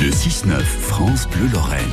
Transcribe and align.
Le 0.00 0.08
6-9 0.08 0.62
France 0.62 1.28
Bleu 1.28 1.48
Lorraine. 1.52 1.84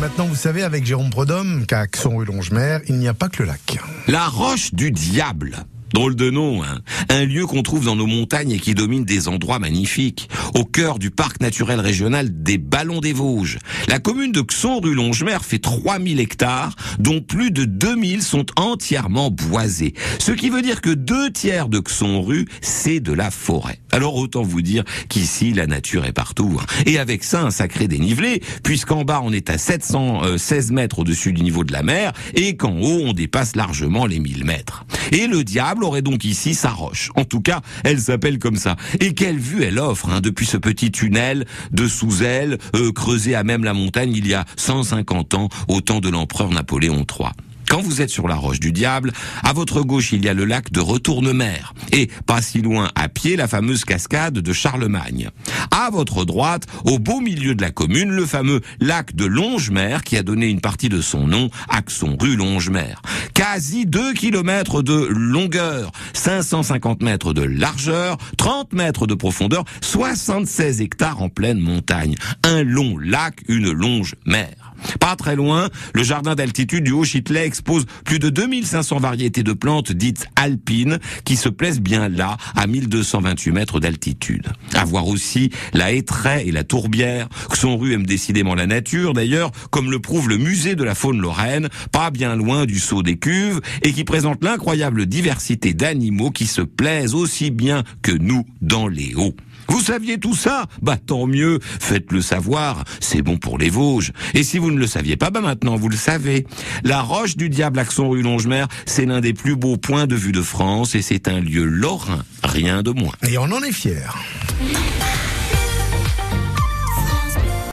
Maintenant, 0.00 0.24
vous 0.24 0.34
savez, 0.34 0.62
avec 0.62 0.86
Jérôme 0.86 1.10
Prodhomme, 1.10 1.66
qu'à 1.66 1.80
Axon 1.80 2.16
rue 2.16 2.24
Longemer, 2.24 2.78
il 2.88 2.94
n'y 2.94 3.08
a 3.08 3.14
pas 3.14 3.28
que 3.28 3.42
le 3.42 3.48
lac. 3.48 3.78
La 4.08 4.26
roche 4.26 4.72
du 4.72 4.90
diable. 4.90 5.66
Drôle 5.92 6.16
de 6.16 6.30
nom, 6.30 6.64
hein 6.64 6.80
Un 7.10 7.26
lieu 7.26 7.46
qu'on 7.46 7.62
trouve 7.62 7.84
dans 7.84 7.94
nos 7.94 8.06
montagnes 8.06 8.52
et 8.52 8.58
qui 8.58 8.74
domine 8.74 9.04
des 9.04 9.28
endroits 9.28 9.58
magnifiques. 9.58 10.30
Au 10.56 10.64
cœur 10.64 10.98
du 10.98 11.10
parc 11.10 11.42
naturel 11.42 11.80
régional 11.80 12.42
des 12.42 12.56
Ballons 12.56 13.00
des 13.00 13.12
Vosges. 13.12 13.58
La 13.88 13.98
commune 13.98 14.32
de 14.32 14.40
Xon-Rue-Longemer 14.40 15.36
fait 15.42 15.58
3000 15.58 16.18
hectares, 16.18 16.74
dont 16.98 17.20
plus 17.20 17.50
de 17.50 17.66
2000 17.66 18.22
sont 18.22 18.46
entièrement 18.56 19.30
boisés. 19.30 19.92
Ce 20.18 20.32
qui 20.32 20.48
veut 20.48 20.62
dire 20.62 20.80
que 20.80 20.88
deux 20.88 21.30
tiers 21.30 21.68
de 21.68 21.78
Xon-Rue, 21.78 22.46
c'est 22.62 23.00
de 23.00 23.12
la 23.12 23.30
forêt. 23.30 23.80
Alors 23.92 24.16
autant 24.16 24.42
vous 24.42 24.62
dire 24.62 24.82
qu'ici, 25.10 25.52
la 25.52 25.66
nature 25.66 26.06
est 26.06 26.14
partout. 26.14 26.56
hein. 26.58 26.64
Et 26.86 26.98
avec 26.98 27.22
ça, 27.22 27.42
un 27.42 27.50
sacré 27.50 27.86
dénivelé, 27.86 28.40
puisqu'en 28.62 29.04
bas, 29.04 29.20
on 29.22 29.32
est 29.32 29.50
à 29.50 29.58
716 29.58 30.72
mètres 30.72 31.00
au-dessus 31.00 31.34
du 31.34 31.42
niveau 31.42 31.64
de 31.64 31.72
la 31.72 31.82
mer, 31.82 32.14
et 32.34 32.56
qu'en 32.56 32.78
haut, 32.80 33.02
on 33.04 33.12
dépasse 33.12 33.56
largement 33.56 34.06
les 34.06 34.20
1000 34.20 34.46
mètres. 34.46 34.86
Et 35.12 35.26
le 35.26 35.44
diable 35.44 35.84
aurait 35.84 36.02
donc 36.02 36.24
ici 36.24 36.54
sa 36.54 36.70
roche. 36.70 37.10
En 37.14 37.24
tout 37.24 37.42
cas, 37.42 37.60
elle 37.84 38.00
s'appelle 38.00 38.38
comme 38.38 38.56
ça. 38.56 38.76
Et 39.00 39.12
quelle 39.12 39.38
vue 39.38 39.62
elle 39.62 39.78
offre 39.78 40.08
hein, 40.08 40.20
depuis 40.22 40.45
ce 40.46 40.56
petit 40.56 40.90
tunnel 40.90 41.44
de 41.72 41.86
sous 41.86 42.22
elle, 42.22 42.58
euh, 42.74 42.92
creusé 42.92 43.34
à 43.34 43.44
même 43.44 43.64
la 43.64 43.74
montagne 43.74 44.14
il 44.14 44.26
y 44.26 44.34
a 44.34 44.44
150 44.56 45.34
ans, 45.34 45.48
au 45.68 45.80
temps 45.80 46.00
de 46.00 46.08
l'empereur 46.08 46.50
Napoléon 46.50 47.04
III. 47.08 47.30
Quand 47.68 47.82
vous 47.82 48.00
êtes 48.00 48.10
sur 48.10 48.28
la 48.28 48.36
roche 48.36 48.60
du 48.60 48.72
diable, 48.72 49.12
à 49.42 49.52
votre 49.52 49.82
gauche 49.82 50.12
il 50.12 50.24
y 50.24 50.28
a 50.28 50.34
le 50.34 50.44
lac 50.44 50.70
de 50.72 50.80
Retourne-Mer 50.80 51.74
et 51.92 52.08
pas 52.26 52.40
si 52.40 52.62
loin 52.62 52.90
à 52.94 53.08
pied 53.08 53.36
la 53.36 53.48
fameuse 53.48 53.84
cascade 53.84 54.34
de 54.34 54.52
Charlemagne. 54.52 55.30
À 55.70 55.90
votre 55.90 56.24
droite, 56.24 56.66
au 56.84 56.98
beau 56.98 57.20
milieu 57.20 57.54
de 57.54 57.62
la 57.62 57.70
commune, 57.70 58.10
le 58.10 58.24
fameux 58.24 58.60
lac 58.80 59.14
de 59.14 59.24
Longemer 59.24 59.98
qui 60.04 60.16
a 60.16 60.22
donné 60.22 60.46
une 60.46 60.60
partie 60.60 60.88
de 60.88 61.00
son 61.00 61.26
nom 61.26 61.50
à 61.68 61.80
son 61.88 62.16
rue 62.18 62.36
Longemer. 62.36 62.94
Quasi 63.34 63.86
2 63.86 64.14
kilomètres 64.14 64.82
de 64.82 65.06
longueur, 65.10 65.92
550 66.14 67.02
mètres 67.02 67.32
de 67.32 67.42
largeur, 67.42 68.16
30 68.36 68.72
mètres 68.72 69.06
de 69.06 69.14
profondeur, 69.14 69.64
76 69.80 70.80
hectares 70.80 71.22
en 71.22 71.28
pleine 71.28 71.58
montagne. 71.58 72.14
Un 72.44 72.62
long 72.62 72.96
lac, 72.98 73.42
une 73.48 73.70
longe 73.70 74.14
mer. 74.24 74.65
Pas 75.00 75.16
très 75.16 75.36
loin, 75.36 75.68
le 75.94 76.02
jardin 76.02 76.34
d'altitude 76.34 76.84
du 76.84 76.92
Haut-Châtelet 76.92 77.46
expose 77.46 77.86
plus 78.04 78.18
de 78.18 78.28
2500 78.28 78.98
variétés 78.98 79.42
de 79.42 79.52
plantes 79.52 79.92
dites 79.92 80.26
alpines 80.36 80.98
qui 81.24 81.36
se 81.36 81.48
plaisent 81.48 81.80
bien 81.80 82.08
là, 82.08 82.36
à 82.54 82.66
1228 82.66 83.52
mètres 83.52 83.80
d'altitude. 83.80 84.48
À 84.74 84.84
voir 84.84 85.06
aussi 85.06 85.50
la 85.72 85.92
Hétraie 85.92 86.46
et 86.46 86.52
la 86.52 86.64
Tourbière, 86.64 87.28
que 87.50 87.58
son 87.58 87.76
rue 87.76 87.92
aime 87.92 88.06
décidément 88.06 88.54
la 88.54 88.66
nature 88.66 89.12
d'ailleurs, 89.12 89.50
comme 89.70 89.90
le 89.90 89.98
prouve 89.98 90.28
le 90.28 90.38
musée 90.38 90.74
de 90.74 90.84
la 90.84 90.94
faune 90.94 91.20
lorraine, 91.20 91.68
pas 91.92 92.10
bien 92.10 92.36
loin 92.36 92.66
du 92.66 92.78
saut 92.78 93.02
des 93.02 93.16
cuves, 93.16 93.60
et 93.82 93.92
qui 93.92 94.04
présente 94.04 94.42
l'incroyable 94.42 95.06
diversité 95.06 95.74
d'animaux 95.74 96.30
qui 96.30 96.46
se 96.46 96.62
plaisent 96.62 97.14
aussi 97.14 97.50
bien 97.50 97.84
que 98.02 98.12
nous 98.12 98.46
dans 98.60 98.88
les 98.88 99.14
hauts. 99.14 99.34
Vous 99.68 99.80
saviez 99.80 100.18
tout 100.18 100.34
ça? 100.34 100.66
Bah 100.82 100.96
tant 100.96 101.26
mieux, 101.26 101.58
faites-le 101.62 102.20
savoir, 102.20 102.84
c'est 103.00 103.22
bon 103.22 103.36
pour 103.36 103.58
les 103.58 103.70
Vosges. 103.70 104.12
Et 104.34 104.42
si 104.42 104.58
vous 104.58 104.70
ne 104.70 104.78
le 104.78 104.86
saviez 104.86 105.16
pas, 105.16 105.30
bah 105.30 105.40
maintenant 105.40 105.76
vous 105.76 105.88
le 105.88 105.96
savez. 105.96 106.46
La 106.84 107.02
roche 107.02 107.36
du 107.36 107.48
diable 107.48 107.78
Axon 107.78 108.08
rue 108.08 108.22
Longemer, 108.22 108.64
c'est 108.86 109.06
l'un 109.06 109.20
des 109.20 109.32
plus 109.32 109.56
beaux 109.56 109.76
points 109.76 110.06
de 110.06 110.16
vue 110.16 110.32
de 110.32 110.42
France 110.42 110.94
et 110.94 111.02
c'est 111.02 111.28
un 111.28 111.40
lieu 111.40 111.64
lorrain, 111.64 112.22
rien 112.42 112.82
de 112.82 112.90
moins. 112.90 113.14
Et 113.28 113.38
on 113.38 113.44
en 113.44 113.62
est 113.62 113.72
fiers. 113.72 113.96